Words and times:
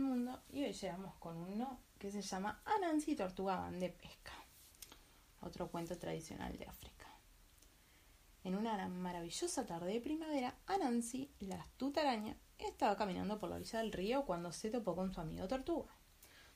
Mundo 0.00 0.42
y 0.50 0.64
hoy 0.64 0.72
llegamos 0.72 1.14
con 1.16 1.36
uno 1.36 1.80
que 1.98 2.10
se 2.10 2.22
llama 2.22 2.62
Anansi 2.64 3.12
y 3.12 3.16
Tortuga 3.16 3.56
van 3.56 3.80
de 3.80 3.90
pesca. 3.90 4.32
Otro 5.40 5.70
cuento 5.70 5.98
tradicional 5.98 6.56
de 6.56 6.66
África. 6.66 7.06
En 8.44 8.54
una 8.54 8.88
maravillosa 8.88 9.66
tarde 9.66 9.92
de 9.92 10.00
primavera, 10.00 10.54
Anansi, 10.66 11.30
la 11.40 11.56
astuta 11.56 12.00
araña, 12.00 12.36
estaba 12.58 12.96
caminando 12.96 13.38
por 13.38 13.50
la 13.50 13.56
orilla 13.56 13.80
del 13.80 13.92
río 13.92 14.24
cuando 14.24 14.52
se 14.52 14.70
topó 14.70 14.94
con 14.94 15.12
su 15.12 15.20
amigo 15.20 15.48
Tortuga. 15.48 15.94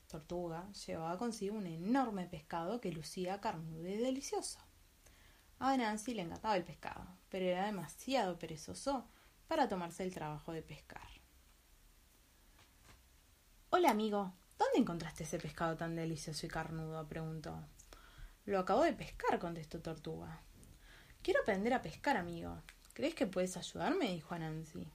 Tortuga 0.06 0.70
llevaba 0.86 1.19
consigo 1.19 1.56
un 1.56 1.66
enorme 1.66 2.27
pescado 2.27 2.80
que 2.80 2.92
lucía 2.92 3.41
carnudo 3.41 3.88
y 3.88 3.97
delicioso. 3.97 4.59
A 5.59 5.72
Anansi 5.72 6.14
le 6.14 6.22
encantaba 6.22 6.56
el 6.56 6.64
pescado, 6.64 7.06
pero 7.28 7.47
era 7.47 7.66
demasiado 7.66 8.38
perezoso 8.38 9.06
para 9.47 9.69
tomarse 9.69 10.02
el 10.02 10.12
trabajo 10.12 10.52
de 10.52 10.62
pescar. 10.62 11.12
Hola 13.75 13.91
amigo, 13.91 14.35
¿dónde 14.59 14.81
encontraste 14.81 15.25
ese 15.25 15.39
pescado 15.39 15.78
tan 15.78 15.97
delicioso 15.97 16.45
y 16.45 16.48
carnudo? 16.51 17.09
preguntó. 17.09 17.59
Lo 18.45 18.59
acabo 18.59 18.83
de 18.83 18.92
pescar, 18.92 19.39
contestó 19.39 19.81
Tortuga. 19.81 20.42
Quiero 21.23 21.41
aprender 21.41 21.73
a 21.73 21.81
pescar, 21.81 22.19
amigo. 22.19 22.61
¿Crees 22.92 23.14
que 23.14 23.27
puedes 23.27 23.56
ayudarme? 23.56 24.12
dijo 24.12 24.34
a 24.34 24.41
Nancy. 24.41 24.87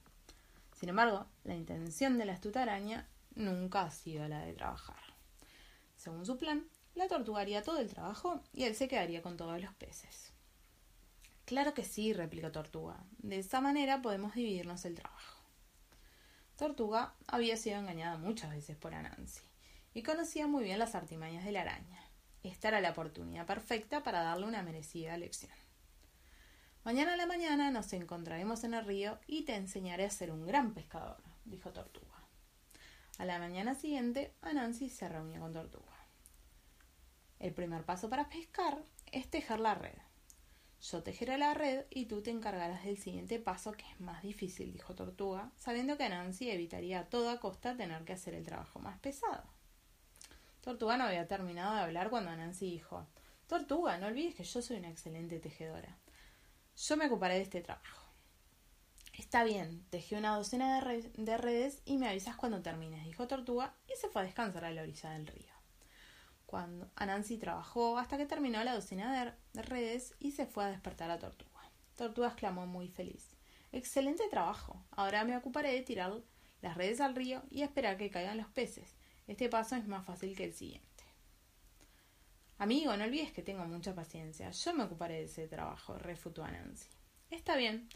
Sin 0.80 0.90
embargo, 0.90 1.26
la 1.44 1.56
intención 1.56 2.20
de 2.20 2.26
la 2.26 2.34
astuta 2.34 2.62
araña 2.62 3.08
nunca 3.34 3.82
ha 3.82 3.90
sido 3.90 4.28
la 4.28 4.42
de 4.42 4.54
trabajar. 4.54 5.02
Según 5.96 6.28
su 6.28 6.38
plan, 6.38 6.64
la 6.94 7.08
tortuga 7.08 7.42
haría 7.42 7.64
todo 7.64 7.80
el 7.80 7.92
trabajo 7.92 8.44
y 8.54 8.66
él 8.66 8.76
se 8.76 8.88
quedaría 8.88 9.24
con 9.24 9.38
todos 9.38 9.60
los 9.60 9.74
peces. 9.74 10.34
Claro 11.46 11.74
que 11.74 11.84
sí, 11.84 12.14
replicó 12.14 12.52
Tortuga. 12.52 13.04
De 13.18 13.40
esa 13.40 13.60
manera 13.60 14.04
podemos 14.04 14.36
dividirnos 14.36 14.86
el 14.86 14.94
trabajo. 14.94 15.37
Tortuga 16.58 17.14
había 17.28 17.56
sido 17.56 17.78
engañada 17.78 18.18
muchas 18.18 18.50
veces 18.50 18.76
por 18.76 18.96
Anansi 18.96 19.44
y 19.94 20.02
conocía 20.02 20.48
muy 20.48 20.64
bien 20.64 20.80
las 20.80 20.96
artimañas 20.96 21.46
de 21.46 21.52
la 21.52 21.62
araña. 21.62 22.02
Esta 22.42 22.70
era 22.70 22.82
la 22.82 22.90
oportunidad 22.90 23.46
perfecta 23.46 24.02
para 24.02 24.24
darle 24.24 24.48
una 24.48 24.64
merecida 24.64 25.16
lección. 25.18 25.52
Mañana 26.84 27.14
a 27.14 27.18
la 27.18 27.28
mañana 27.28 27.70
nos 27.70 27.94
encontraremos 27.94 28.64
en 28.64 28.74
el 28.74 28.86
río 28.86 29.20
y 29.28 29.44
te 29.44 29.54
enseñaré 29.54 30.06
a 30.06 30.10
ser 30.10 30.32
un 30.32 30.48
gran 30.48 30.74
pescador, 30.74 31.22
dijo 31.46 31.72
Tortuga. 31.72 32.24
A 33.20 33.26
la 33.26 33.38
mañana 33.38 33.76
siguiente, 33.76 34.34
Anansi 34.42 34.90
se 34.90 35.08
reunió 35.08 35.42
con 35.42 35.54
Tortuga. 35.54 35.96
El 37.38 37.54
primer 37.54 37.84
paso 37.84 38.10
para 38.10 38.30
pescar 38.30 38.84
es 39.12 39.30
tejer 39.30 39.60
la 39.60 39.76
red. 39.76 40.07
Yo 40.82 41.02
tejeré 41.02 41.38
la 41.38 41.54
red 41.54 41.86
y 41.90 42.06
tú 42.06 42.22
te 42.22 42.30
encargarás 42.30 42.86
del 42.86 42.98
siguiente 42.98 43.40
paso 43.40 43.72
que 43.72 43.86
es 43.90 44.00
más 44.00 44.22
difícil, 44.22 44.72
dijo 44.72 44.96
Tortuga, 44.96 45.52
sabiendo 45.58 45.98
que 45.98 46.04
Anansi 46.04 46.52
evitaría 46.52 47.00
a 47.00 47.06
toda 47.10 47.40
costa 47.40 47.76
tener 47.76 48.06
que 48.06 48.14
hacer 48.14 48.36
el 48.36 48.46
trabajo 48.46 48.80
más 48.80 49.00
pesado. 49.00 49.44
Tortuga 50.62 50.98
no 50.98 51.06
había 51.06 51.28
terminado 51.28 51.76
de 51.76 51.82
hablar 51.82 52.10
cuando 52.10 52.36
Nancy 52.36 52.70
dijo 52.70 53.08
Tortuga, 53.48 53.98
no 53.98 54.08
olvides 54.08 54.36
que 54.36 54.44
yo 54.44 54.62
soy 54.62 54.78
una 54.78 54.90
excelente 54.90 55.40
tejedora. 55.40 55.98
Yo 56.76 56.98
me 56.98 57.08
ocuparé 57.08 57.36
de 57.36 57.42
este 57.44 57.62
trabajo. 57.62 58.04
Está 59.14 59.44
bien, 59.46 59.84
tejí 59.90 60.16
una 60.16 60.36
docena 60.36 60.82
de, 60.82 61.10
de, 61.16 61.38
redes 61.38 61.82
y 61.86 61.98
me 61.98 62.10
avisas 62.10 62.36
cuando 62.36 62.62
termines, 62.62 63.06
dijo 63.06 63.28
Tortuga 63.28 63.74
y 63.88 63.98
se 64.00 64.10
fue 64.10 64.22
a 64.22 64.26
descansar 64.26 64.66
a 64.66 64.72
la 64.72 64.84
orilla 64.84 65.10
del 65.12 65.26
río. 65.26 65.57
Cuando 66.48 66.90
Anansi 66.96 67.38
trabajó 67.38 68.00
hasta 68.00 68.18
que 68.18 68.26
terminó 68.26 68.64
la 68.64 68.74
docena 68.74 69.36
de 69.54 69.62
redes 69.62 70.16
y 70.18 70.32
se 70.32 70.46
fue 70.46 70.64
a 70.64 70.70
despertar 70.70 71.12
a 71.12 71.20
Tortuga. 71.20 71.52
Tortuga 71.98 72.30
exclamó 72.30 72.66
muy 72.66 72.88
feliz. 72.88 73.36
Excelente 73.74 74.24
trabajo. 74.30 74.82
Ahora 74.92 75.26
me 75.26 75.36
ocuparé 75.36 75.74
de 75.74 75.82
tirar 75.82 76.14
las 76.62 76.78
redes 76.78 77.02
al 77.02 77.16
río 77.16 77.44
y 77.52 77.64
esperar 77.64 77.98
que 77.98 78.10
caigan 78.10 78.38
los 78.38 78.48
peces. 78.48 78.96
Este 79.28 79.50
paso 79.50 79.76
es 79.76 79.86
más 79.88 80.06
fácil 80.06 80.38
que 80.38 80.46
el 80.46 80.54
siguiente. 80.54 80.88
Amigo, 82.60 82.96
no 82.96 83.04
olvides 83.04 83.34
que 83.34 83.44
tengo 83.44 83.66
mucha 83.66 83.94
paciencia. 83.94 84.50
Yo 84.50 84.74
me 84.74 84.86
ocuparé 84.86 85.16
de 85.16 85.26
ese 85.26 85.50
trabajo, 85.50 85.98
refutó 85.98 86.46
a 86.46 86.52
Nancy. 86.52 86.88
Está 87.30 87.58
bien. 87.58 87.90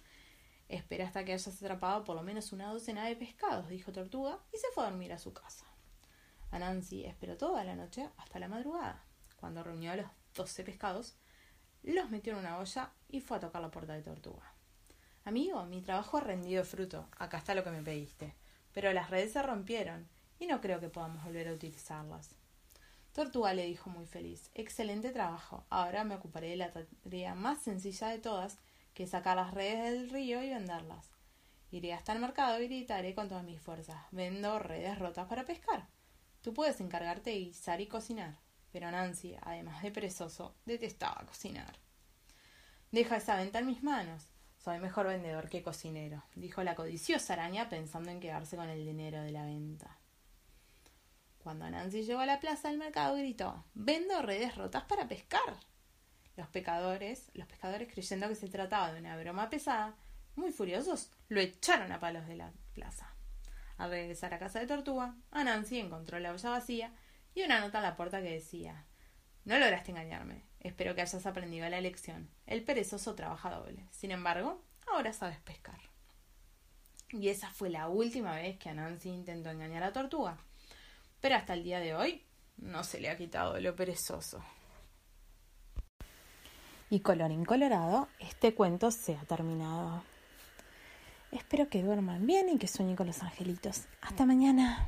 Espera 0.67 1.07
hasta 1.07 1.23
que 1.23 1.31
hayas 1.31 1.47
atrapado 1.47 2.03
por 2.03 2.17
lo 2.17 2.21
menos 2.21 2.51
una 2.51 2.67
docena 2.67 3.05
de 3.05 3.15
pescados, 3.15 3.69
dijo 3.69 3.93
Tortuga, 3.93 4.39
y 4.53 4.57
se 4.57 4.67
fue 4.73 4.83
a 4.83 4.89
dormir 4.89 5.13
a 5.13 5.17
su 5.17 5.31
casa. 5.31 5.65
Anansi 6.51 7.05
esperó 7.05 7.37
toda 7.37 7.63
la 7.63 7.75
noche 7.75 8.09
hasta 8.17 8.39
la 8.39 8.47
madrugada. 8.47 9.03
Cuando 9.37 9.63
reunió 9.63 9.91
a 9.91 9.95
los 9.95 10.07
doce 10.35 10.63
pescados, 10.63 11.15
los 11.83 12.09
metió 12.09 12.33
en 12.33 12.39
una 12.39 12.59
olla 12.59 12.91
y 13.09 13.21
fue 13.21 13.37
a 13.37 13.39
tocar 13.39 13.61
la 13.61 13.71
puerta 13.71 13.93
de 13.93 14.03
Tortuga. 14.03 14.53
Amigo, 15.23 15.63
mi 15.65 15.81
trabajo 15.81 16.17
ha 16.17 16.21
rendido 16.21 16.63
fruto. 16.63 17.07
Acá 17.17 17.37
está 17.37 17.55
lo 17.55 17.63
que 17.63 17.71
me 17.71 17.81
pediste. 17.81 18.35
Pero 18.73 18.91
las 18.93 19.09
redes 19.09 19.33
se 19.33 19.41
rompieron 19.41 20.07
y 20.39 20.47
no 20.47 20.61
creo 20.61 20.79
que 20.79 20.89
podamos 20.89 21.23
volver 21.23 21.47
a 21.47 21.53
utilizarlas. 21.53 22.35
Tortuga 23.13 23.53
le 23.53 23.65
dijo 23.65 23.89
muy 23.89 24.05
feliz 24.05 24.49
Excelente 24.53 25.11
trabajo. 25.11 25.65
Ahora 25.69 26.03
me 26.03 26.15
ocuparé 26.15 26.49
de 26.49 26.55
la 26.57 26.71
tarea 26.71 27.35
más 27.35 27.61
sencilla 27.61 28.07
de 28.07 28.19
todas, 28.19 28.57
que 28.93 29.03
es 29.03 29.09
sacar 29.09 29.37
las 29.37 29.53
redes 29.53 29.91
del 29.91 30.09
río 30.09 30.41
y 30.43 30.49
venderlas. 30.49 31.09
Iré 31.71 31.93
hasta 31.93 32.13
el 32.13 32.19
mercado 32.19 32.61
y 32.61 32.67
gritaré 32.67 33.13
con 33.13 33.27
todas 33.27 33.43
mis 33.43 33.61
fuerzas. 33.61 34.01
Vendo 34.11 34.59
redes 34.59 34.97
rotas 34.99 35.27
para 35.27 35.45
pescar. 35.45 35.87
Tú 36.41 36.53
puedes 36.53 36.79
encargarte 36.81 37.29
de 37.29 37.39
guisar 37.39 37.81
y 37.81 37.87
cocinar. 37.87 38.37
Pero 38.71 38.89
Nancy, 38.89 39.35
además 39.41 39.83
de 39.83 39.91
perezoso, 39.91 40.55
detestaba 40.65 41.25
cocinar. 41.25 41.77
Deja 42.91 43.17
esa 43.17 43.35
venta 43.35 43.59
en 43.59 43.67
mis 43.67 43.83
manos. 43.83 44.27
Soy 44.57 44.79
mejor 44.79 45.07
vendedor 45.07 45.49
que 45.49 45.63
cocinero, 45.63 46.23
dijo 46.35 46.61
la 46.63 46.75
codiciosa 46.75 47.33
araña 47.33 47.67
pensando 47.67 48.11
en 48.11 48.19
quedarse 48.19 48.55
con 48.55 48.69
el 48.69 48.85
dinero 48.85 49.21
de 49.21 49.31
la 49.31 49.43
venta. 49.43 49.97
Cuando 51.39 51.67
Nancy 51.69 52.03
llegó 52.03 52.19
a 52.19 52.27
la 52.27 52.39
plaza 52.39 52.69
del 52.69 52.77
mercado 52.77 53.15
gritó 53.15 53.65
Vendo 53.73 54.21
redes 54.21 54.55
rotas 54.55 54.83
para 54.83 55.07
pescar. 55.07 55.57
Los 56.37 56.47
pescadores, 56.49 57.31
los 57.33 57.47
pescadores 57.47 57.91
creyendo 57.91 58.27
que 58.27 58.35
se 58.35 58.47
trataba 58.47 58.93
de 58.93 58.99
una 58.99 59.17
broma 59.17 59.49
pesada, 59.49 59.95
muy 60.35 60.51
furiosos, 60.51 61.09
lo 61.27 61.41
echaron 61.41 61.91
a 61.91 61.99
palos 61.99 62.27
de 62.27 62.35
la 62.35 62.51
plaza. 62.73 63.11
Al 63.81 63.89
regresar 63.89 64.33
a 64.33 64.39
casa 64.39 64.59
de 64.59 64.67
Tortuga, 64.67 65.15
Nancy 65.31 65.79
encontró 65.79 66.19
la 66.19 66.31
olla 66.31 66.49
vacía 66.51 66.93
y 67.33 67.43
una 67.43 67.59
nota 67.59 67.79
en 67.79 67.83
la 67.85 67.95
puerta 67.95 68.21
que 68.21 68.31
decía 68.31 68.85
No 69.43 69.57
lograste 69.57 69.91
engañarme. 69.91 70.43
Espero 70.59 70.93
que 70.93 71.01
hayas 71.01 71.25
aprendido 71.25 71.67
la 71.67 71.81
lección. 71.81 72.29
El 72.45 72.63
perezoso 72.63 73.15
trabaja 73.15 73.49
doble. 73.49 73.87
Sin 73.91 74.11
embargo, 74.11 74.63
ahora 74.85 75.13
sabes 75.13 75.39
pescar. 75.39 75.79
Y 77.09 77.29
esa 77.29 77.49
fue 77.49 77.71
la 77.71 77.87
última 77.87 78.35
vez 78.35 78.59
que 78.59 78.71
Nancy 78.71 79.09
intentó 79.09 79.49
engañar 79.49 79.81
a 79.81 79.91
Tortuga 79.91 80.37
pero 81.21 81.35
hasta 81.35 81.53
el 81.53 81.63
día 81.63 81.79
de 81.79 81.95
hoy 81.95 82.23
no 82.57 82.83
se 82.83 82.99
le 82.99 83.09
ha 83.09 83.15
quitado 83.15 83.59
lo 83.59 83.75
perezoso. 83.75 84.43
Y 86.89 86.99
colorín 86.99 87.45
colorado, 87.45 88.09
este 88.19 88.53
cuento 88.53 88.91
se 88.91 89.15
ha 89.15 89.23
terminado. 89.23 90.03
Espero 91.31 91.69
que 91.69 91.81
duerman 91.81 92.25
bien 92.25 92.49
y 92.49 92.57
que 92.57 92.67
sueñen 92.67 92.95
con 92.95 93.07
los 93.07 93.21
angelitos. 93.23 93.85
Hasta 94.01 94.25
mañana. 94.25 94.87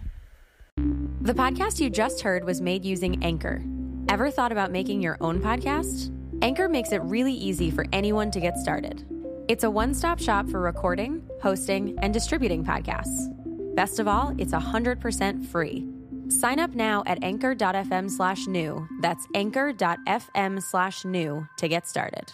The 1.21 1.33
podcast 1.33 1.79
you 1.79 1.89
just 1.89 2.21
heard 2.21 2.43
was 2.43 2.59
made 2.59 2.83
using 2.83 3.23
Anchor. 3.23 3.63
Ever 4.09 4.29
thought 4.29 4.51
about 4.51 4.71
making 4.71 5.01
your 5.01 5.17
own 5.21 5.39
podcast? 5.39 6.11
Anchor 6.41 6.67
makes 6.67 6.91
it 6.91 7.01
really 7.03 7.33
easy 7.33 7.71
for 7.71 7.85
anyone 7.93 8.29
to 8.31 8.41
get 8.41 8.57
started. 8.57 9.05
It's 9.47 9.63
a 9.63 9.69
one 9.69 9.93
stop 9.93 10.19
shop 10.19 10.49
for 10.49 10.59
recording, 10.59 11.21
hosting, 11.41 11.97
and 12.01 12.13
distributing 12.13 12.65
podcasts. 12.65 13.29
Best 13.75 13.99
of 13.99 14.07
all, 14.09 14.35
it's 14.37 14.51
100% 14.51 15.45
free. 15.45 15.87
Sign 16.27 16.59
up 16.59 16.75
now 16.75 17.03
at 17.05 17.23
anchor.fm 17.23 18.09
slash 18.09 18.47
new. 18.47 18.85
That's 19.01 19.25
anchor.fm 19.33 20.61
slash 20.61 21.05
new 21.05 21.47
to 21.57 21.67
get 21.67 21.87
started. 21.87 22.33